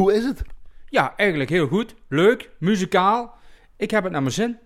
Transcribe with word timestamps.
Hoe 0.00 0.14
is 0.14 0.24
het? 0.24 0.42
Ja, 0.88 1.16
eigenlijk 1.16 1.50
heel 1.50 1.66
goed. 1.66 1.94
Leuk, 2.08 2.50
muzikaal. 2.58 3.34
Ik 3.76 3.90
heb 3.90 4.02
het 4.02 4.12
naar 4.12 4.22
mijn 4.22 4.34
zin. 4.34 4.58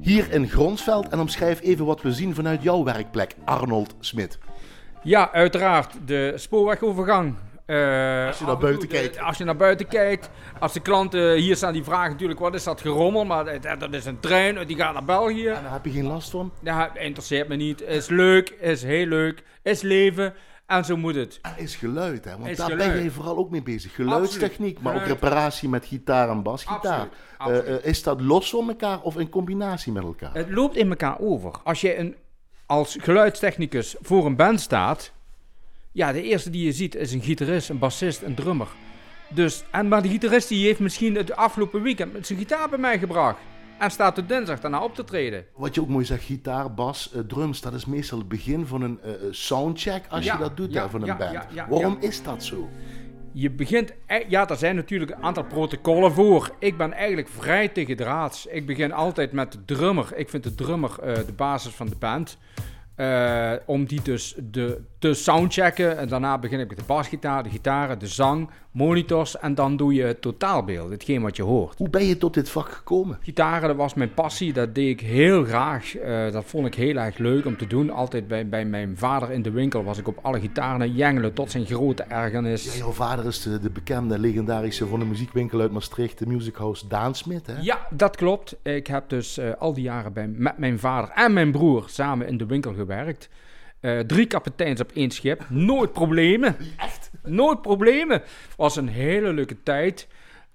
Hier 0.00 0.32
in 0.32 0.48
Gronsveld 0.48 1.08
en 1.08 1.20
omschrijf 1.20 1.60
even 1.60 1.84
wat 1.84 2.02
we 2.02 2.12
zien 2.12 2.34
vanuit 2.34 2.62
jouw 2.62 2.84
werkplek, 2.84 3.34
Arnold 3.44 3.94
Smit. 4.00 4.38
Ja, 5.02 5.32
uiteraard. 5.32 5.94
De 6.06 6.32
spoorwegovergang. 6.36 7.34
Uh, 7.70 8.26
als 8.26 8.38
je 8.38 8.44
naar 8.44 8.58
buiten 8.58 8.88
kijkt. 8.88 9.20
Als 9.20 9.38
je 9.38 9.44
naar 9.44 9.56
buiten 9.56 9.88
kijkt. 9.88 10.30
Als 10.58 10.72
de 10.72 10.80
klanten 10.80 11.34
hier 11.34 11.56
staan, 11.56 11.72
die 11.72 11.84
vragen 11.84 12.10
natuurlijk 12.10 12.40
wat 12.40 12.54
is 12.54 12.64
dat 12.64 12.80
gerommel. 12.80 13.24
Maar 13.24 13.60
dat 13.78 13.92
is 13.92 14.04
een 14.04 14.20
trein, 14.20 14.66
die 14.66 14.76
gaat 14.76 14.92
naar 14.92 15.04
België. 15.04 15.46
En 15.46 15.62
daar 15.62 15.72
heb 15.72 15.84
je 15.84 15.90
geen 15.90 16.06
last 16.06 16.30
van? 16.30 16.52
Ja, 16.62 16.96
interesseert 16.96 17.48
me 17.48 17.56
niet. 17.56 17.82
Is 17.82 18.08
leuk, 18.08 18.48
is 18.48 18.82
heel 18.82 19.06
leuk. 19.06 19.42
Is 19.62 19.82
leven. 19.82 20.34
En 20.66 20.84
zo 20.84 20.96
moet 20.96 21.14
het. 21.14 21.38
En 21.42 21.52
is 21.56 21.76
geluid, 21.76 22.24
hè? 22.24 22.38
Want 22.38 22.56
daar 22.56 22.76
ben 22.76 23.02
je 23.02 23.10
vooral 23.10 23.36
ook 23.36 23.50
mee 23.50 23.62
bezig. 23.62 23.94
Geluidstechniek, 23.94 24.80
maar 24.80 24.94
ook 24.94 25.06
reparatie 25.06 25.68
met 25.68 25.86
gitaar 25.86 26.28
en 26.28 26.42
basgitaar. 26.42 27.08
Uh, 27.48 27.68
uh, 27.68 27.84
is 27.84 28.02
dat 28.02 28.20
los 28.20 28.50
van 28.50 28.68
elkaar 28.68 29.00
of 29.00 29.18
in 29.18 29.28
combinatie 29.28 29.92
met 29.92 30.02
elkaar? 30.02 30.34
Het 30.34 30.50
loopt 30.50 30.76
in 30.76 30.88
elkaar 30.88 31.18
over. 31.20 31.50
Als 31.64 31.80
je 31.80 31.98
een, 31.98 32.16
als 32.66 32.96
geluidstechnicus 33.00 33.96
voor 34.00 34.26
een 34.26 34.36
band 34.36 34.60
staat, 34.60 35.12
ja, 35.98 36.12
de 36.12 36.22
eerste 36.22 36.50
die 36.50 36.64
je 36.64 36.72
ziet 36.72 36.94
is 36.94 37.12
een 37.12 37.22
gitarist, 37.22 37.68
een 37.68 37.78
bassist, 37.78 38.22
een 38.22 38.34
drummer. 38.34 38.68
Dus, 39.28 39.64
en, 39.70 39.88
maar 39.88 40.02
de 40.02 40.08
gitarist 40.08 40.48
die 40.48 40.66
heeft 40.66 40.80
misschien 40.80 41.14
het 41.14 41.36
afgelopen 41.36 41.82
weekend 41.82 42.12
met 42.12 42.26
zijn 42.26 42.38
gitaar 42.38 42.68
bij 42.68 42.78
mij 42.78 42.98
gebracht. 42.98 43.38
En 43.78 43.90
staat 43.90 44.16
de 44.16 44.26
dinsdag 44.26 44.60
daarna 44.60 44.82
op 44.82 44.94
te 44.94 45.04
treden. 45.04 45.44
Wat 45.56 45.74
je 45.74 45.80
ook 45.80 45.88
mooi 45.88 46.04
zegt, 46.04 46.24
gitaar, 46.24 46.74
bas, 46.74 47.10
uh, 47.14 47.20
drums, 47.20 47.60
dat 47.60 47.72
is 47.72 47.86
meestal 47.86 48.18
het 48.18 48.28
begin 48.28 48.66
van 48.66 48.82
een 48.82 48.98
uh, 49.04 49.12
soundcheck 49.30 50.04
als 50.08 50.24
je 50.24 50.36
dat 50.38 50.56
doet 50.56 50.72
ja, 50.72 50.88
van 50.88 51.08
een 51.08 51.16
band. 51.16 51.44
Waarom 51.68 51.96
is 52.00 52.22
dat 52.22 52.44
zo? 52.44 52.68
Je 53.32 53.50
begint, 53.50 53.92
e- 54.06 54.24
ja, 54.28 54.48
er 54.48 54.56
zijn 54.56 54.76
natuurlijk 54.76 55.10
een 55.10 55.22
aantal 55.22 55.44
protocollen 55.44 56.12
voor. 56.12 56.54
Ik 56.58 56.76
ben 56.76 56.92
eigenlijk 56.92 57.28
vrij 57.28 57.68
tegen 57.68 57.96
draads. 57.96 58.46
Ik 58.46 58.66
begin 58.66 58.92
altijd 58.92 59.32
met 59.32 59.52
de 59.52 59.64
drummer. 59.64 60.12
Ik 60.16 60.28
vind 60.28 60.42
de 60.42 60.54
drummer 60.54 60.90
uh, 61.04 61.14
de 61.14 61.32
basis 61.36 61.72
van 61.72 61.86
de 61.88 61.96
band. 61.96 62.38
Uh, 63.00 63.52
om 63.66 63.84
die 63.84 64.02
dus 64.02 64.34
de, 64.50 64.80
te 64.98 65.14
soundchecken. 65.14 65.98
En 65.98 66.08
daarna 66.08 66.38
begin 66.38 66.60
ik 66.60 66.68
met 66.68 66.78
de 66.78 66.84
basgitaar, 66.86 67.42
de 67.42 67.50
gitaren, 67.50 67.98
de 67.98 68.06
zang, 68.06 68.50
monitors. 68.78 69.38
En 69.38 69.54
dan 69.54 69.76
doe 69.76 69.94
je 69.94 70.02
het 70.02 70.20
totaalbeeld, 70.20 70.90
hetgeen 70.90 71.22
wat 71.22 71.36
je 71.36 71.42
hoort. 71.42 71.78
Hoe 71.78 71.90
ben 71.90 72.04
je 72.04 72.18
tot 72.18 72.34
dit 72.34 72.50
vak 72.50 72.68
gekomen? 72.68 73.18
Gitaren, 73.22 73.68
dat 73.68 73.76
was 73.76 73.94
mijn 73.94 74.14
passie. 74.14 74.52
Dat 74.52 74.74
deed 74.74 74.88
ik 74.88 75.00
heel 75.00 75.44
graag. 75.44 75.96
Uh, 75.96 76.32
dat 76.32 76.44
vond 76.44 76.66
ik 76.66 76.74
heel 76.74 76.96
erg 76.96 77.18
leuk 77.18 77.46
om 77.46 77.56
te 77.56 77.66
doen. 77.66 77.90
Altijd 77.90 78.28
bij, 78.28 78.48
bij 78.48 78.64
mijn 78.64 78.96
vader 78.96 79.30
in 79.30 79.42
de 79.42 79.50
winkel 79.50 79.84
was 79.84 79.98
ik 79.98 80.08
op 80.08 80.18
alle 80.22 80.40
gitaren 80.40 80.92
jengelen 80.92 81.32
tot 81.32 81.50
zijn 81.50 81.66
grote 81.66 82.02
ergernis. 82.02 82.64
Ja, 82.64 82.78
jouw 82.78 82.92
vader 82.92 83.26
is 83.26 83.42
de, 83.42 83.60
de, 83.60 83.70
bekende, 83.70 84.18
legendarische 84.18 84.86
van 84.86 84.98
de 84.98 85.04
muziekwinkel 85.04 85.60
uit 85.60 85.72
Maastricht, 85.72 86.18
de 86.18 86.26
Music 86.26 86.54
House 86.54 86.88
Daan 86.88 87.14
Smit, 87.14 87.46
hè? 87.46 87.54
Ja, 87.60 87.86
dat 87.90 88.16
klopt. 88.16 88.56
Ik 88.62 88.86
heb 88.86 89.08
dus 89.08 89.38
uh, 89.38 89.50
al 89.58 89.72
die 89.72 89.82
jaren 89.82 90.12
bij, 90.12 90.28
met 90.28 90.58
mijn 90.58 90.78
vader 90.78 91.10
en 91.14 91.32
mijn 91.32 91.50
broer 91.50 91.84
samen 91.86 92.28
in 92.28 92.36
de 92.36 92.46
winkel 92.46 92.74
gewerkt. 92.74 93.28
Uh, 93.80 93.98
drie 93.98 94.26
kapiteins 94.26 94.80
op 94.80 94.90
één 94.94 95.10
schip. 95.10 95.44
Nooit 95.48 95.92
problemen. 95.92 96.56
Nooit 97.28 97.62
problemen. 97.62 98.22
Was 98.56 98.76
een 98.76 98.88
hele 98.88 99.32
leuke 99.32 99.62
tijd. 99.62 100.08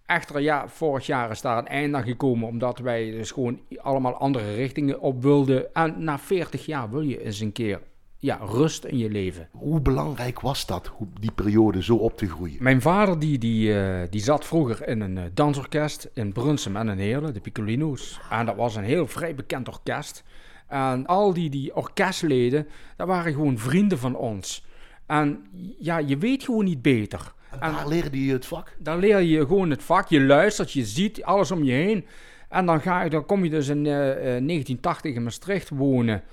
Echter, 0.06 0.42
ja, 0.42 0.68
vorig 0.68 1.06
jaar 1.06 1.32
is 1.32 1.42
daar 1.42 1.58
een 1.58 1.68
einde 1.68 1.98
aan 1.98 2.04
gekomen. 2.04 2.48
Omdat 2.48 2.80
wij 2.80 3.12
dus 3.12 3.32
gewoon 3.32 3.60
allemaal 3.78 4.14
andere 4.14 4.56
richtingen 4.56 5.00
op 5.00 5.22
wilden. 5.22 5.74
En 5.74 6.04
na 6.04 6.20
40 6.20 6.66
jaar 6.66 6.90
wil 6.90 7.02
je 7.02 7.24
eens 7.24 7.40
een 7.40 7.52
keer 7.52 7.80
ja, 8.24 8.40
rust 8.42 8.84
in 8.84 8.98
je 8.98 9.10
leven. 9.10 9.48
Hoe 9.52 9.82
belangrijk 9.82 10.40
was 10.40 10.66
dat, 10.66 10.92
die 11.20 11.32
periode 11.32 11.84
zo 11.84 11.96
op 11.96 12.18
te 12.18 12.30
groeien? 12.30 12.58
Mijn 12.60 12.82
vader 12.82 13.20
die, 13.20 13.38
die, 13.38 13.70
uh, 13.70 14.02
die 14.10 14.22
zat 14.22 14.46
vroeger 14.46 14.88
in 14.88 15.02
een 15.02 15.18
uh, 15.18 15.24
dansorkest 15.34 16.10
in 16.14 16.32
Brunsum 16.32 16.76
en 16.76 16.90
in 16.90 16.98
Heerlen, 16.98 17.34
de 17.34 17.40
Piccolino's. 17.40 18.20
En 18.30 18.46
dat 18.46 18.56
was 18.56 18.76
een 18.76 18.84
heel 18.84 19.08
vrij 19.08 19.36
bekend 19.36 19.68
orkest. 19.68 20.24
En 20.68 21.06
al 21.06 21.34
die, 21.34 21.50
die 21.50 21.76
orkestleden, 21.76 22.68
dat 22.96 23.08
waren 23.08 23.34
gewoon 23.34 23.58
vrienden 23.58 23.98
van 23.98 24.16
ons. 24.16 24.66
En 25.14 25.46
ja, 25.80 25.98
je 25.98 26.18
weet 26.18 26.44
gewoon 26.44 26.66
niet 26.66 26.82
beter. 26.82 27.34
En 27.60 27.72
daar 27.72 27.88
leerde 27.88 28.26
je 28.26 28.34
het 28.34 28.46
vak? 28.46 28.76
Daar 28.80 28.98
leer 28.98 29.20
je 29.20 29.40
gewoon 29.40 29.70
het 29.70 29.84
vak. 29.84 30.10
Je 30.10 30.22
luistert, 30.22 30.72
je 30.72 30.86
ziet 30.86 31.24
alles 31.24 31.52
om 31.52 31.64
je 31.64 31.72
heen. 31.72 32.06
En 32.50 32.66
dan, 32.66 32.82
ga 32.82 33.04
je, 33.04 33.10
dan 33.10 33.26
kom 33.26 33.44
je 33.44 33.50
dus 33.50 33.68
in 33.68 33.86
uh, 33.86 33.92
uh, 33.92 34.16
1980 34.16 35.16
in 35.16 35.24
Maastricht 35.24 35.70
wonen. 35.70 36.24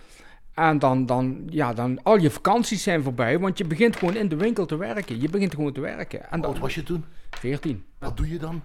En 0.54 0.78
dan, 0.78 1.06
dan, 1.06 1.42
ja, 1.50 1.72
dan, 1.72 2.02
al 2.02 2.16
je 2.18 2.30
vakanties 2.30 2.82
zijn 2.82 3.02
voorbij, 3.02 3.38
want 3.38 3.58
je 3.58 3.64
begint 3.64 3.96
gewoon 3.96 4.16
in 4.16 4.28
de 4.28 4.36
winkel 4.36 4.66
te 4.66 4.76
werken. 4.76 5.20
Je 5.20 5.28
begint 5.28 5.54
gewoon 5.54 5.72
te 5.72 5.80
werken. 5.80 6.30
En 6.30 6.40
Wat 6.40 6.58
was 6.58 6.74
je 6.74 6.82
toen? 6.82 7.04
14. 7.30 7.84
Wat 7.98 8.16
doe 8.16 8.28
je 8.28 8.38
dan? 8.38 8.62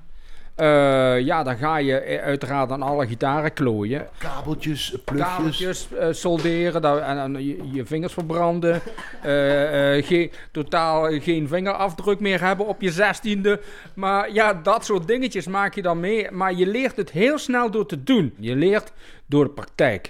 Uh, 0.58 1.20
ja, 1.20 1.44
dan 1.44 1.58
ga 1.58 1.78
je 1.78 2.22
uiteraard 2.22 2.72
aan 2.72 2.82
alle 2.82 3.08
gitaren 3.08 3.54
klooien. 3.54 4.08
Kabeltjes, 4.18 4.96
plugjes. 5.06 5.28
Kabeltjes, 5.36 5.88
uh, 5.94 6.08
solderen 6.12 6.82
daar, 6.82 6.98
en, 6.98 7.18
en 7.18 7.46
je, 7.46 7.70
je, 7.72 7.86
vingers 7.86 8.14
verbranden. 8.14 8.74
uh, 9.26 10.04
geen, 10.06 10.32
totaal 10.52 11.20
geen 11.20 11.48
vingerafdruk 11.48 12.20
meer 12.20 12.42
hebben 12.42 12.66
op 12.66 12.82
je 12.82 12.92
zestiende. 12.92 13.62
Maar 13.94 14.34
ja, 14.34 14.54
dat 14.54 14.86
soort 14.86 15.08
dingetjes 15.08 15.48
maak 15.48 15.76
je 15.76 15.82
dan 15.82 16.00
mee. 16.00 16.32
Maar 16.32 16.54
je 16.54 16.68
leert 16.68 16.96
het 16.96 17.12
heel 17.12 17.38
snel 17.38 17.72
door 17.72 17.86
te 17.86 18.04
doen. 18.04 18.34
Je 18.40 18.56
leert 18.56 18.92
door 19.26 19.44
de 19.44 19.52
praktijk. 19.52 20.10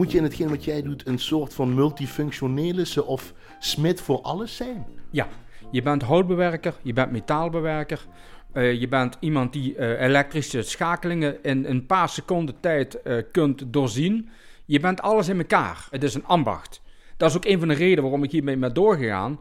Moet 0.00 0.10
je 0.10 0.18
in 0.18 0.24
hetgeen 0.24 0.48
wat 0.48 0.64
jij 0.64 0.82
doet 0.82 1.06
een 1.06 1.18
soort 1.18 1.54
van 1.54 1.74
multifunctionele 1.74 3.04
of 3.04 3.32
smid 3.58 4.00
voor 4.00 4.20
alles 4.20 4.56
zijn? 4.56 4.86
Ja, 5.10 5.28
je 5.70 5.82
bent 5.82 6.02
houtbewerker, 6.02 6.74
je 6.82 6.92
bent 6.92 7.10
metaalbewerker. 7.10 8.06
Uh, 8.52 8.80
je 8.80 8.88
bent 8.88 9.16
iemand 9.20 9.52
die 9.52 9.76
uh, 9.76 10.00
elektrische 10.00 10.62
schakelingen 10.62 11.42
in 11.42 11.64
een 11.64 11.86
paar 11.86 12.08
seconden 12.08 12.60
tijd 12.60 12.98
uh, 13.04 13.22
kunt 13.32 13.72
doorzien. 13.72 14.28
Je 14.64 14.80
bent 14.80 15.02
alles 15.02 15.28
in 15.28 15.38
elkaar. 15.38 15.86
Het 15.90 16.02
is 16.02 16.14
een 16.14 16.26
ambacht. 16.26 16.82
Dat 17.16 17.30
is 17.30 17.36
ook 17.36 17.44
een 17.44 17.58
van 17.58 17.68
de 17.68 17.74
redenen 17.74 18.02
waarom 18.02 18.24
ik 18.24 18.30
hiermee 18.30 18.56
ben 18.56 18.74
doorgegaan. 18.74 19.40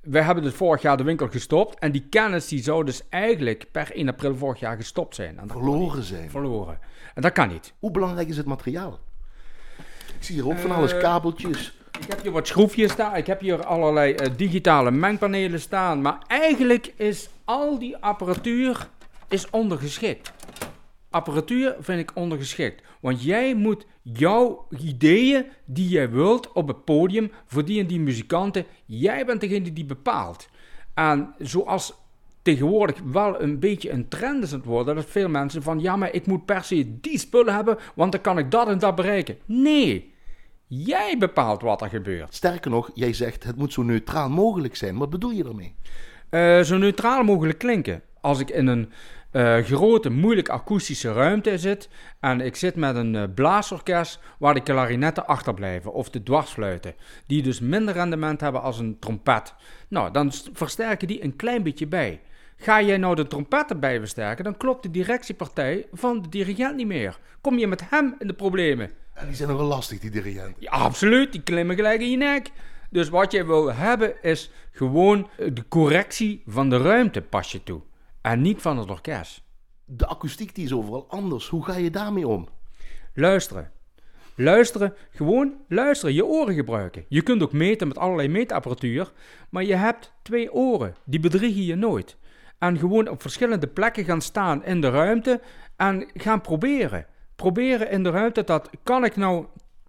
We 0.00 0.22
hebben 0.22 0.44
dus 0.44 0.54
vorig 0.54 0.82
jaar 0.82 0.96
de 0.96 1.02
winkel 1.02 1.28
gestopt. 1.28 1.78
En 1.78 1.92
die 1.92 2.06
kennis 2.08 2.48
die 2.48 2.62
zou 2.62 2.84
dus 2.84 3.08
eigenlijk 3.08 3.66
per 3.72 3.90
1 3.94 4.08
april 4.08 4.36
vorig 4.36 4.60
jaar 4.60 4.76
gestopt 4.76 5.14
zijn. 5.14 5.38
En 5.38 5.48
verloren 5.48 6.02
zijn. 6.02 6.30
Verloren. 6.30 6.78
En 7.14 7.22
dat 7.22 7.32
kan 7.32 7.48
niet. 7.48 7.74
Hoe 7.78 7.90
belangrijk 7.90 8.28
is 8.28 8.36
het 8.36 8.46
materiaal? 8.46 8.98
Ik 10.22 10.28
zie 10.28 10.36
hier 10.36 10.50
ook 10.50 10.58
van 10.58 10.70
alles, 10.70 10.98
kabeltjes. 10.98 11.72
Ik 12.00 12.08
heb 12.08 12.22
hier 12.22 12.30
wat 12.30 12.46
schroefjes 12.46 12.92
staan. 12.92 13.16
Ik 13.16 13.26
heb 13.26 13.40
hier 13.40 13.64
allerlei 13.64 14.14
uh, 14.14 14.26
digitale 14.36 14.90
mengpanelen 14.90 15.60
staan. 15.60 16.02
Maar 16.02 16.18
eigenlijk 16.26 16.92
is 16.96 17.28
al 17.44 17.78
die 17.78 17.96
apparatuur 17.96 18.88
is 19.28 19.50
ondergeschikt. 19.50 20.32
Apparatuur 21.10 21.76
vind 21.80 22.00
ik 22.00 22.10
ondergeschikt. 22.14 22.82
Want 23.00 23.22
jij 23.22 23.54
moet 23.54 23.86
jouw 24.02 24.66
ideeën 24.78 25.44
die 25.64 25.88
jij 25.88 26.10
wilt 26.10 26.52
op 26.52 26.68
het 26.68 26.84
podium 26.84 27.32
voor 27.46 27.64
die 27.64 27.80
en 27.80 27.86
die 27.86 28.00
muzikanten. 28.00 28.64
Jij 28.84 29.26
bent 29.26 29.40
degene 29.40 29.72
die 29.72 29.84
bepaalt. 29.84 30.48
En 30.94 31.34
zoals 31.38 31.94
tegenwoordig 32.42 33.00
wel 33.04 33.42
een 33.42 33.58
beetje 33.58 33.90
een 33.90 34.08
trend 34.08 34.42
is 34.42 34.50
het 34.50 34.64
worden. 34.64 34.94
Dat 34.94 35.04
veel 35.08 35.28
mensen 35.28 35.62
van 35.62 35.80
ja, 35.80 35.96
maar 35.96 36.12
ik 36.12 36.26
moet 36.26 36.44
per 36.44 36.64
se 36.64 37.00
die 37.00 37.18
spullen 37.18 37.54
hebben, 37.54 37.78
want 37.94 38.12
dan 38.12 38.20
kan 38.20 38.38
ik 38.38 38.50
dat 38.50 38.68
en 38.68 38.78
dat 38.78 38.94
bereiken. 38.94 39.36
Nee. 39.44 40.10
Jij 40.74 41.16
bepaalt 41.18 41.62
wat 41.62 41.82
er 41.82 41.88
gebeurt. 41.88 42.34
Sterker 42.34 42.70
nog, 42.70 42.90
jij 42.94 43.12
zegt 43.12 43.44
het 43.44 43.56
moet 43.56 43.72
zo 43.72 43.82
neutraal 43.82 44.30
mogelijk 44.30 44.76
zijn. 44.76 44.98
Wat 44.98 45.10
bedoel 45.10 45.30
je 45.30 45.44
daarmee? 45.44 45.74
Uh, 46.30 46.60
zo 46.60 46.76
neutraal 46.76 47.22
mogelijk 47.22 47.58
klinken. 47.58 48.02
Als 48.20 48.40
ik 48.40 48.50
in 48.50 48.66
een 48.66 48.92
uh, 49.32 49.58
grote, 49.58 50.10
moeilijk 50.10 50.48
akoestische 50.48 51.12
ruimte 51.12 51.58
zit 51.58 51.88
en 52.20 52.40
ik 52.40 52.56
zit 52.56 52.76
met 52.76 52.96
een 52.96 53.14
uh, 53.14 53.22
blaasorkest 53.34 54.20
waar 54.38 54.54
de 54.54 54.62
klarinetten 54.62 55.26
achterblijven 55.26 55.92
of 55.92 56.10
de 56.10 56.22
dwarsfluiten, 56.22 56.94
die 57.26 57.42
dus 57.42 57.60
minder 57.60 57.94
rendement 57.94 58.40
hebben 58.40 58.62
als 58.62 58.78
een 58.78 58.98
trompet. 58.98 59.54
Nou, 59.88 60.10
dan 60.10 60.32
versterken 60.52 61.08
die 61.08 61.24
een 61.24 61.36
klein 61.36 61.62
beetje 61.62 61.86
bij. 61.86 62.20
Ga 62.56 62.82
jij 62.82 62.96
nou 62.96 63.14
de 63.14 63.26
trompetten 63.26 63.80
bij 63.80 63.98
versterken, 63.98 64.44
dan 64.44 64.56
klopt 64.56 64.82
de 64.82 64.90
directiepartij 64.90 65.86
van 65.92 66.22
de 66.22 66.28
dirigent 66.28 66.76
niet 66.76 66.86
meer. 66.86 67.18
Kom 67.40 67.58
je 67.58 67.66
met 67.66 67.90
hem 67.90 68.14
in 68.18 68.26
de 68.26 68.34
problemen. 68.34 69.01
En 69.22 69.28
die 69.28 69.36
zijn 69.36 69.48
nog 69.48 69.58
wel 69.58 69.66
lastig, 69.66 69.98
die 69.98 70.10
dirigenten. 70.10 70.54
Ja, 70.58 70.70
absoluut. 70.70 71.32
Die 71.32 71.42
klimmen 71.42 71.76
gelijk 71.76 72.00
in 72.00 72.10
je 72.10 72.16
nek. 72.16 72.50
Dus 72.90 73.08
wat 73.08 73.32
je 73.32 73.46
wil 73.46 73.74
hebben 73.74 74.22
is 74.22 74.50
gewoon 74.70 75.28
de 75.36 75.64
correctie 75.68 76.42
van 76.46 76.70
de 76.70 76.76
ruimte 76.76 77.22
pas 77.22 77.52
je 77.52 77.62
toe. 77.62 77.80
En 78.20 78.40
niet 78.40 78.60
van 78.60 78.78
het 78.78 78.90
orkest. 78.90 79.42
De 79.84 80.06
akoestiek 80.06 80.54
die 80.54 80.64
is 80.64 80.72
overal 80.72 81.06
anders. 81.08 81.48
Hoe 81.48 81.64
ga 81.64 81.76
je 81.76 81.90
daarmee 81.90 82.28
om? 82.28 82.48
Luisteren. 83.14 83.70
Luisteren, 84.34 84.94
gewoon 85.10 85.54
luisteren, 85.68 86.14
je 86.14 86.24
oren 86.24 86.54
gebruiken. 86.54 87.04
Je 87.08 87.22
kunt 87.22 87.42
ook 87.42 87.52
meten 87.52 87.88
met 87.88 87.98
allerlei 87.98 88.28
meetapparatuur, 88.28 89.12
maar 89.50 89.64
je 89.64 89.74
hebt 89.74 90.12
twee 90.22 90.52
oren, 90.52 90.96
die 91.04 91.20
bedriegen 91.20 91.64
je 91.64 91.74
nooit. 91.74 92.16
En 92.58 92.78
gewoon 92.78 93.08
op 93.08 93.20
verschillende 93.22 93.66
plekken 93.66 94.04
gaan 94.04 94.20
staan 94.20 94.64
in 94.64 94.80
de 94.80 94.90
ruimte 94.90 95.40
en 95.76 96.10
gaan 96.14 96.40
proberen. 96.40 97.06
Proberen 97.42 97.90
in 97.90 98.02
de 98.02 98.10
ruimte 98.10 98.44
dat 98.44 98.70
kan 98.82 99.04
ik 99.04 99.16
nou 99.16 99.46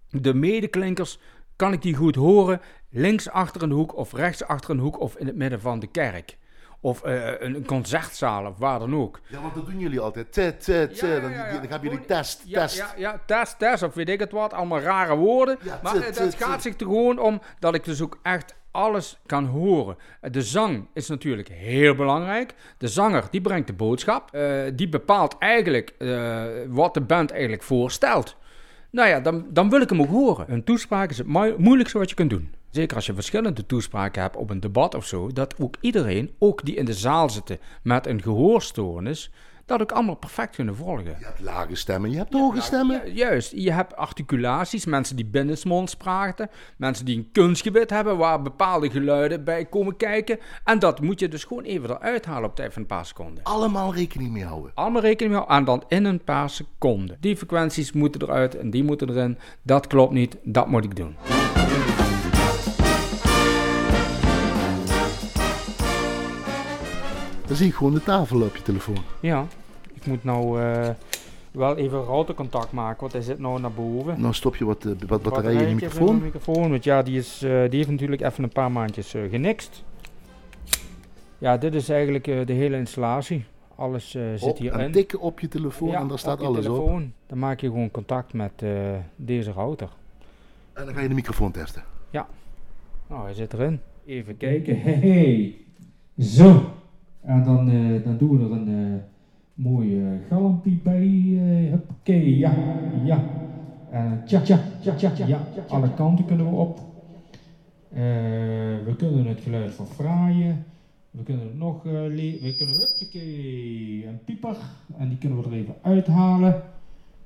de 0.10 0.34
medeklinkers, 0.34 1.20
kan 1.56 1.74
ik 1.74 1.82
die 1.82 1.96
goed 1.96 2.16
horen 2.16 2.62
links 2.90 3.30
achter 3.30 3.64
een 3.64 3.72
hoek 3.72 3.96
of 3.96 4.14
rechts 4.14 4.44
achter 4.44 4.70
een 4.70 4.80
hoek 4.80 5.00
of 5.00 5.16
in 5.16 5.28
het 5.28 5.36
midden 5.36 5.62
van 5.62 5.80
de 5.80 5.88
kerk. 5.88 6.38
Of 6.80 7.06
uh, 7.06 7.42
een 7.42 7.66
concertzaal 7.66 8.46
of 8.46 8.58
waar 8.58 8.80
dan 8.80 8.96
ook. 8.96 9.20
Ja, 9.28 9.42
want 9.42 9.54
dat 9.54 9.66
doen 9.66 9.80
jullie 9.80 10.00
altijd. 10.00 10.32
T, 10.32 10.36
t, 10.36 10.64
t. 10.64 10.66
Ja, 10.66 11.08
ja, 11.08 11.20
dan, 11.20 11.32
dan 11.32 11.68
gaan 11.70 11.82
jullie 11.82 12.06
test, 12.06 12.42
ja, 12.46 12.60
test. 12.60 12.78
Ja, 12.78 12.94
ja, 12.98 13.22
test, 13.26 13.60
test 13.60 13.84
of 13.84 13.94
weet 13.94 14.10
ik 14.10 14.20
het 14.20 14.32
wat. 14.32 14.54
Allemaal 14.54 14.80
rare 14.80 15.16
woorden. 15.16 15.58
maar 15.84 15.96
het 15.96 16.36
gaat 16.38 16.62
zich 16.62 16.74
er 16.74 16.86
gewoon 16.86 17.20
om 17.20 17.42
dat 17.60 17.76
ik 17.76 17.84
dus 17.84 18.02
ook 18.02 18.20
echt 18.22 18.56
alles 18.74 19.20
kan 19.26 19.46
horen. 19.46 19.98
De 20.32 20.42
zang 20.42 20.88
is 20.94 21.08
natuurlijk 21.08 21.48
heel 21.48 21.96
belangrijk. 21.96 22.54
De 22.78 22.88
zanger 22.88 23.24
die 23.32 23.42
brengt 23.42 23.68
de 23.68 23.74
boodschap. 23.74 24.36
Uh, 24.36 24.62
die 24.74 24.90
bepaalt 24.90 25.38
eigenlijk 25.40 25.94
uh, 26.00 26.44
wat 26.68 26.94
de 26.94 27.02
band 27.02 27.32
eigenlijk 27.32 27.64
voorstelt. 27.64 28.36
Nou 28.90 29.10
ja, 29.10 29.20
dan, 29.20 29.46
dan 29.50 29.70
wil 29.70 29.82
ik 29.82 29.90
hem 29.90 30.02
ook 30.02 30.10
horen. 30.10 30.52
Een 30.52 30.64
toespraak 30.64 31.10
is 31.10 31.18
het 31.18 31.28
moeilijkste 31.58 31.98
wat 31.98 32.10
je 32.10 32.16
kunt 32.16 32.30
doen. 32.30 32.54
Zeker 32.70 32.96
als 32.96 33.06
je 33.06 33.14
verschillende 33.14 33.66
toespraken 33.66 34.22
hebt 34.22 34.36
op 34.36 34.50
een 34.50 34.60
debat 34.60 34.96
of 34.96 35.06
zo, 35.06 35.32
dat 35.32 35.56
ook 35.60 35.76
iedereen, 35.80 36.32
ook 36.40 36.66
die 36.66 36.76
in 36.76 36.86
de 36.86 36.94
zaal 36.94 37.30
zitten 37.30 37.60
met 37.84 38.08
een 38.08 38.22
gehoorstoornis, 38.22 39.32
dat 39.66 39.82
ook 39.82 39.92
allemaal 39.92 40.16
perfect 40.16 40.56
kunnen 40.56 40.76
volgen. 40.76 41.06
Je 41.06 41.26
hebt 41.26 41.40
lage 41.40 41.76
stemmen, 41.76 42.12
je 42.12 42.18
hebt 42.18 42.34
hoge 42.34 42.62
stemmen. 42.62 43.14
juist, 43.14 43.52
je 43.52 43.72
hebt 43.72 43.96
articulaties, 43.96 44.86
mensen 44.86 45.16
die 45.16 45.26
binnensmonds 45.26 45.96
praten, 45.96 46.50
mensen 46.78 47.06
die 47.06 47.18
een 47.18 47.30
kunstgebit 47.32 47.90
hebben 47.90 48.18
waar 48.18 48.42
bepaalde 48.42 48.90
geluiden 48.90 49.44
bij 49.44 49.66
komen 49.66 49.98
kijken. 49.98 50.40
En 50.64 50.80
dat 50.80 51.02
moet 51.02 51.20
je 51.20 51.28
dus 51.28 51.44
gewoon 51.44 51.64
even 51.64 51.90
eruit 51.90 52.26
halen 52.26 52.50
op 52.50 52.56
tijd 52.56 52.74
van 52.74 52.82
een 52.82 52.88
paar 52.88 53.06
seconden. 53.06 53.44
Allemaal 53.44 53.94
rekening 53.94 54.32
mee 54.32 54.46
houden. 54.46 54.72
Allemaal 54.74 55.02
rekening 55.02 55.36
mee 55.36 55.46
houden 55.46 55.58
en 55.58 55.66
dan 55.66 55.84
in 55.98 56.06
een 56.06 56.24
paar 56.24 56.50
seconden. 56.50 57.18
Die 57.20 57.38
frequenties 57.38 57.92
moeten 57.92 58.22
eruit 58.22 58.58
en 58.58 58.70
die 58.70 58.84
moeten 58.84 59.10
erin. 59.10 59.38
Dat 59.62 59.88
klopt 59.88 60.14
niet, 60.14 60.38
dat 60.44 60.68
moet 60.68 60.84
ik 60.84 60.96
doen. 60.96 61.33
Dan 67.54 67.62
zie 67.62 67.72
ik 67.72 67.78
gewoon 67.78 67.94
de 67.94 68.04
tafel 68.04 68.42
op 68.42 68.56
je 68.56 68.62
telefoon. 68.62 68.98
Ja, 69.20 69.46
ik 69.94 70.06
moet 70.06 70.24
nou 70.24 70.62
uh, 70.62 70.90
wel 71.52 71.78
even 71.78 72.04
routercontact 72.04 72.72
maken, 72.72 73.00
want 73.00 73.14
hij 73.14 73.22
zit 73.22 73.40
nou 73.40 73.60
naar 73.60 73.72
boven. 73.72 74.22
Nou 74.22 74.34
stop 74.34 74.56
je 74.56 74.66
wat, 74.66 74.86
uh, 74.86 74.94
wat 75.08 75.22
batterijen 75.22 75.62
in 75.62 75.68
je 75.68 75.74
microfoon. 75.74 76.16
In 76.16 76.22
microfoon, 76.22 76.70
want 76.70 76.84
ja, 76.84 77.02
die, 77.02 77.18
is, 77.18 77.44
uh, 77.44 77.70
die 77.70 77.78
heeft 77.78 77.90
natuurlijk 77.90 78.22
even 78.22 78.44
een 78.44 78.50
paar 78.50 78.72
maandjes 78.72 79.16
genixt. 79.30 79.84
Ja, 81.38 81.58
dit 81.58 81.74
is 81.74 81.90
eigenlijk 81.90 82.24
de 82.24 82.54
hele 82.54 82.78
installatie. 82.78 83.46
Alles 83.76 84.10
zit 84.10 84.42
op, 84.42 84.58
hierin. 84.58 84.80
En 84.80 84.92
tikken 84.92 85.20
op 85.20 85.40
je 85.40 85.48
telefoon 85.48 85.90
ja, 85.90 86.00
en 86.00 86.08
daar 86.08 86.20
staat 86.20 86.42
alles 86.42 86.66
telefoon. 86.66 87.04
op. 87.04 87.10
Dan 87.28 87.40
maak 87.40 87.60
je 87.60 87.68
gewoon 87.68 87.92
contact 87.92 88.34
met 88.34 88.64
deze 89.16 89.52
router. 89.52 89.90
En 90.74 90.86
dan 90.86 90.94
ga 90.94 91.02
je 91.02 91.08
de 91.08 91.14
microfoon 91.14 91.52
testen. 91.52 91.84
Ja. 92.10 92.28
Nou, 93.08 93.24
hij 93.24 93.34
zit 93.34 93.54
erin. 93.54 93.80
Even 94.06 94.38
kijken. 94.38 94.82
Hey. 94.82 95.56
Zo. 96.18 96.73
En 97.24 97.44
dan, 97.44 97.70
uh, 97.70 98.04
dan 98.04 98.18
doen 98.18 98.38
we 98.38 98.44
er 98.44 98.52
een 98.52 98.70
uh, 98.70 98.96
mooie 99.54 99.96
uh, 99.96 100.10
galmpie 100.30 100.80
bij. 100.84 101.08
Huppakee, 101.70 102.38
ja, 102.38 102.54
ja. 103.04 103.24
En 103.92 104.22
tja, 104.26 104.42
tja, 104.42 104.60
tja, 104.82 104.94
tja, 104.96 105.12
tja, 105.12 105.26
ja. 105.26 105.40
Alle 105.68 105.94
kanten 105.94 106.26
kunnen 106.26 106.50
we 106.50 106.56
op. 106.56 106.80
we 108.86 108.94
kunnen 108.98 109.26
het 109.26 109.42
geluid 109.42 109.74
verfraaien. 109.74 110.66
We 111.12 111.24
kunnen 111.24 111.46
het 111.46 111.58
nog. 111.58 111.84
We 111.84 112.54
kunnen, 112.58 112.76
huppakee, 112.78 114.08
een 114.08 114.24
pieper. 114.26 114.56
En 114.98 115.10
die 115.10 115.18
kunnen 115.18 115.42
we 115.42 115.50
er 115.50 115.54
even 115.54 115.76
uithalen. 115.82 116.62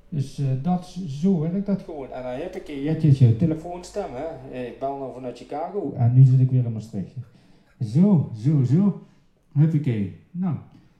Dus 0.09 0.41
dat, 0.61 0.85
zo 1.07 1.39
werkt 1.39 1.65
dat 1.65 1.81
gewoon. 1.81 2.11
En 2.11 2.23
dan 2.23 2.31
heb 2.31 2.55
ik 2.55 2.67
je 2.67 3.35
telefoonstem. 3.35 4.09
Hè. 4.11 4.59
Ik 4.59 4.79
bel 4.79 4.97
nou 4.97 5.13
vanuit 5.13 5.38
Chicago. 5.38 5.93
En 5.97 6.13
nu 6.13 6.23
zit 6.23 6.39
ik 6.39 6.51
weer 6.51 6.65
in 6.65 6.73
Maastricht. 6.73 7.13
Zo, 7.79 8.31
zo, 8.35 8.63
zo. 8.63 9.01
Huppakee. 9.57 10.19
Nou, 10.31 10.56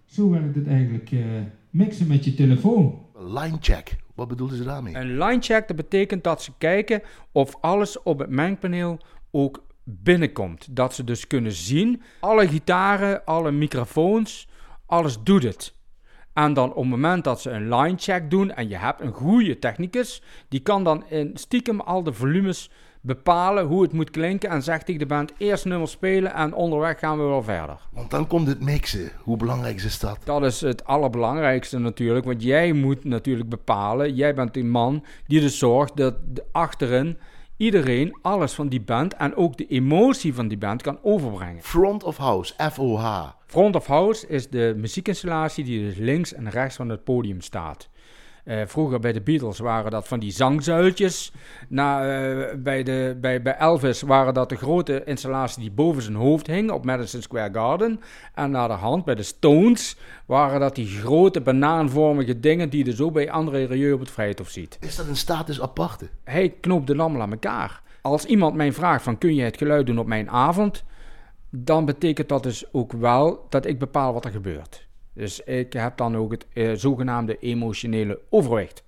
zo 0.06 0.30
werkt 0.30 0.56
het 0.56 0.68
eigenlijk 0.68 1.12
uh, 1.12 1.25
mixen 1.69 2.07
met 2.07 2.25
je 2.25 2.33
telefoon. 2.33 3.00
Line 3.13 3.57
check. 3.59 3.95
Wat 4.15 4.27
bedoelen 4.27 4.57
ze 4.57 4.63
daarmee? 4.63 4.95
Een 4.95 5.18
line 5.18 5.42
check, 5.42 5.68
dat 5.68 5.75
betekent 5.75 6.24
dat 6.24 6.42
ze 6.42 6.51
kijken 6.57 7.01
of 7.31 7.56
alles 7.62 8.04
op 8.04 8.19
het 8.19 8.30
mengpaneel 8.30 9.00
ook 9.31 9.65
binnenkomt. 9.83 10.75
Dat 10.75 10.94
ze 10.94 11.04
dus 11.04 11.27
kunnen 11.27 11.51
zien, 11.51 12.01
alle 12.19 12.48
gitaren, 12.48 13.25
alle 13.25 13.51
microfoons, 13.51 14.48
alles 14.86 15.24
doet 15.24 15.44
het. 15.44 15.75
En 16.33 16.53
dan 16.53 16.69
op 16.69 16.75
het 16.75 16.89
moment 16.89 17.24
dat 17.24 17.42
ze 17.42 17.50
een 17.50 17.75
line 17.75 17.98
check 17.98 18.30
doen 18.30 18.51
en 18.51 18.69
je 18.69 18.77
hebt 18.77 19.01
een 19.01 19.13
goede 19.13 19.60
technicus, 19.60 20.21
die 20.48 20.60
kan 20.60 20.83
dan 20.83 21.10
in 21.10 21.31
stiekem 21.33 21.80
al 21.80 22.03
de 22.03 22.13
volumes 22.13 22.71
bepalen 23.07 23.65
hoe 23.65 23.81
het 23.81 23.94
moet 23.94 24.09
klinken 24.09 24.50
en 24.50 24.63
zegt 24.63 24.86
tegen 24.86 25.00
de 25.00 25.06
band 25.06 25.33
eerst 25.38 25.65
nummer 25.65 25.88
spelen 25.88 26.33
en 26.33 26.54
onderweg 26.54 27.00
gaan 27.00 27.18
we 27.18 27.24
wel 27.24 27.44
verder. 27.44 27.77
Want 27.92 28.09
dan 28.09 28.27
komt 28.27 28.48
het 28.48 28.62
mixen. 28.62 29.12
Hoe 29.24 29.38
belangrijk 29.38 29.81
is 29.81 30.00
dat? 30.00 30.18
Dat 30.24 30.44
is 30.44 30.62
het 30.62 30.86
allerbelangrijkste 30.86 31.77
natuurlijk, 31.77 32.25
want 32.25 32.44
jij 32.44 32.74
moet 32.74 33.04
natuurlijk 33.04 33.50
bepalen, 33.50 34.15
jij 34.15 34.33
bent 34.33 34.54
die 34.54 34.63
man 34.63 35.04
die 35.27 35.39
dus 35.39 35.57
zorgt 35.57 35.98
dat 35.98 36.15
achterin 36.51 37.18
iedereen 37.57 38.18
alles 38.21 38.54
van 38.54 38.68
die 38.68 38.81
band 38.81 39.13
en 39.13 39.36
ook 39.36 39.57
de 39.57 39.68
emotie 39.68 40.33
van 40.33 40.48
die 40.48 40.57
band 40.57 40.81
kan 40.81 41.00
overbrengen. 41.01 41.63
Front 41.63 42.03
of 42.03 42.18
House, 42.18 42.53
FOH. 42.71 43.27
Front 43.45 43.75
of 43.75 43.86
House 43.86 44.27
is 44.27 44.50
de 44.50 44.74
muziekinstallatie 44.77 45.63
die 45.63 45.83
dus 45.83 45.98
links 45.98 46.33
en 46.33 46.50
rechts 46.50 46.75
van 46.75 46.89
het 46.89 47.03
podium 47.03 47.42
staat. 47.42 47.89
Uh, 48.47 48.61
vroeger 48.65 48.99
bij 48.99 49.13
de 49.13 49.21
Beatles 49.21 49.59
waren 49.59 49.91
dat 49.91 50.07
van 50.07 50.19
die 50.19 50.31
zangzuiltjes. 50.31 51.31
Na, 51.67 52.21
uh, 52.29 52.45
bij, 52.57 52.83
de, 52.83 53.17
bij, 53.21 53.41
bij 53.41 53.55
Elvis 53.55 54.01
waren 54.01 54.33
dat 54.33 54.49
de 54.49 54.55
grote 54.55 55.03
installatie 55.03 55.61
die 55.61 55.71
boven 55.71 56.01
zijn 56.01 56.15
hoofd 56.15 56.47
hing 56.47 56.71
op 56.71 56.85
Madison 56.85 57.21
Square 57.21 57.53
Garden. 57.53 57.99
En 58.33 58.51
naar 58.51 58.67
de 58.67 58.73
hand 58.73 59.05
bij 59.05 59.15
de 59.15 59.23
Stones 59.23 59.97
waren 60.25 60.59
dat 60.59 60.75
die 60.75 60.88
grote 60.88 61.41
banaanvormige 61.41 62.39
dingen 62.39 62.69
die 62.69 62.85
je 62.85 62.95
zo 62.95 63.11
bij 63.11 63.31
André 63.31 63.65
Rieu 63.65 63.94
op 63.94 63.99
het 63.99 64.11
Vrijthof 64.11 64.50
ziet. 64.50 64.77
Is 64.81 64.95
dat 64.95 65.07
een 65.07 65.15
status 65.15 65.61
aparte? 65.61 66.09
Hij 66.23 66.50
knoopt 66.61 66.88
de 66.88 66.97
allemaal 66.97 67.21
aan 67.21 67.31
elkaar. 67.31 67.81
Als 68.01 68.25
iemand 68.25 68.55
mij 68.55 68.71
vraagt 68.71 69.03
van 69.03 69.17
kun 69.17 69.35
je 69.35 69.43
het 69.43 69.57
geluid 69.57 69.85
doen 69.85 70.00
op 70.00 70.07
mijn 70.07 70.29
avond, 70.29 70.83
dan 71.50 71.85
betekent 71.85 72.29
dat 72.29 72.43
dus 72.43 72.73
ook 72.73 72.91
wel 72.91 73.45
dat 73.50 73.65
ik 73.65 73.79
bepaal 73.79 74.13
wat 74.13 74.25
er 74.25 74.31
gebeurt. 74.31 74.87
Dus 75.17 75.39
ik 75.39 75.73
heb 75.73 75.97
dan 75.97 76.17
ook 76.17 76.31
het 76.31 76.45
eh, 76.53 76.71
zogenaamde 76.73 77.37
emotionele 77.39 78.19
overwicht. 78.29 78.83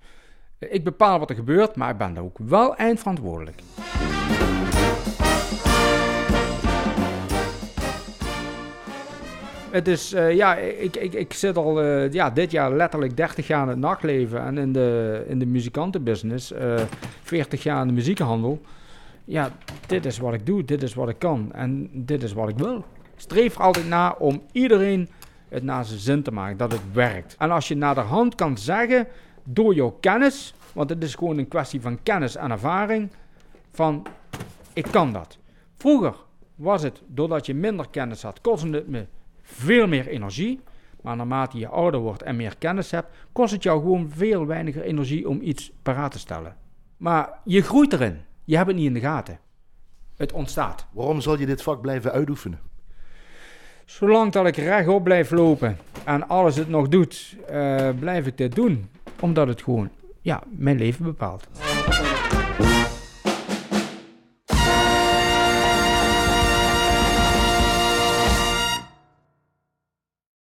Ik 0.58 0.84
bepaal 0.84 1.18
wat 1.18 1.30
er 1.30 1.36
gebeurt, 1.36 1.76
maar 1.76 1.90
ik 1.90 1.96
ben 1.96 2.14
daar 2.14 2.24
ook 2.24 2.38
wel 2.38 2.76
eindverantwoordelijk. 2.76 3.60
Het 9.70 9.88
is, 9.88 10.14
uh, 10.14 10.34
ja, 10.34 10.56
ik, 10.56 10.96
ik, 10.96 11.12
ik 11.12 11.32
zit 11.32 11.56
al 11.56 11.84
uh, 11.84 12.12
ja, 12.12 12.30
dit 12.30 12.50
jaar 12.50 12.72
letterlijk 12.72 13.16
30 13.16 13.46
jaar 13.46 13.62
in 13.62 13.68
het 13.68 13.78
nachtleven 13.78 14.40
en 14.40 14.58
in 14.58 14.72
de, 14.72 15.24
in 15.28 15.38
de 15.38 15.46
muzikantenbusiness, 15.46 16.52
uh, 16.52 16.80
40 17.22 17.62
jaar 17.62 17.80
in 17.80 17.88
de 17.88 17.94
muziekhandel. 17.94 18.60
Ja, 19.24 19.50
dit 19.86 20.06
is 20.06 20.18
wat 20.18 20.32
ik 20.32 20.46
doe, 20.46 20.64
dit 20.64 20.82
is 20.82 20.94
wat 20.94 21.08
ik 21.08 21.18
kan 21.18 21.52
en 21.52 21.90
dit 21.92 22.22
is 22.22 22.32
wat 22.32 22.48
ik 22.48 22.58
wil. 22.58 22.84
Streef 23.16 23.60
altijd 23.60 23.88
na 23.88 24.14
om 24.18 24.42
iedereen 24.52 25.08
het 25.50 25.62
naar 25.62 25.84
zijn 25.84 26.00
zin 26.00 26.22
te 26.22 26.32
maken, 26.32 26.56
dat 26.56 26.72
het 26.72 26.92
werkt. 26.92 27.36
En 27.38 27.50
als 27.50 27.68
je 27.68 27.76
naar 27.76 27.94
de 27.94 28.00
hand 28.00 28.34
kan 28.34 28.58
zeggen, 28.58 29.06
door 29.44 29.74
jouw 29.74 29.96
kennis, 30.00 30.54
want 30.72 30.90
het 30.90 31.02
is 31.02 31.14
gewoon 31.14 31.38
een 31.38 31.48
kwestie 31.48 31.80
van 31.80 32.02
kennis 32.02 32.36
en 32.36 32.50
ervaring, 32.50 33.10
van 33.72 34.06
ik 34.72 34.86
kan 34.90 35.12
dat. 35.12 35.38
Vroeger 35.76 36.14
was 36.54 36.82
het, 36.82 37.02
doordat 37.06 37.46
je 37.46 37.54
minder 37.54 37.88
kennis 37.90 38.22
had, 38.22 38.40
kostte 38.40 38.70
het 38.70 38.88
me 38.88 39.06
veel 39.42 39.86
meer 39.86 40.06
energie. 40.06 40.60
Maar 41.02 41.16
naarmate 41.16 41.58
je 41.58 41.68
ouder 41.68 42.00
wordt 42.00 42.22
en 42.22 42.36
meer 42.36 42.56
kennis 42.56 42.90
hebt, 42.90 43.16
kost 43.32 43.52
het 43.52 43.62
jou 43.62 43.80
gewoon 43.80 44.10
veel 44.10 44.46
weiniger 44.46 44.82
energie 44.82 45.28
om 45.28 45.40
iets 45.42 45.72
paraat 45.82 46.12
te 46.12 46.18
stellen. 46.18 46.56
Maar 46.96 47.38
je 47.44 47.62
groeit 47.62 47.92
erin. 47.92 48.18
Je 48.44 48.56
hebt 48.56 48.68
het 48.68 48.76
niet 48.76 48.86
in 48.86 48.94
de 48.94 49.00
gaten. 49.00 49.38
Het 50.16 50.32
ontstaat. 50.32 50.86
Waarom 50.92 51.20
zal 51.20 51.38
je 51.38 51.46
dit 51.46 51.62
vak 51.62 51.80
blijven 51.80 52.12
uitoefenen? 52.12 52.60
Zolang 53.90 54.32
dat 54.32 54.46
ik 54.46 54.56
rechtop 54.56 55.04
blijf 55.04 55.30
lopen 55.30 55.78
en 56.04 56.28
alles 56.28 56.56
het 56.56 56.68
nog 56.68 56.88
doet, 56.88 57.36
uh, 57.50 57.88
blijf 57.98 58.26
ik 58.26 58.36
dit 58.36 58.54
doen. 58.54 58.90
Omdat 59.20 59.48
het 59.48 59.62
gewoon 59.62 59.88
ja, 60.20 60.42
mijn 60.50 60.78
leven 60.78 61.04
bepaalt. 61.04 61.48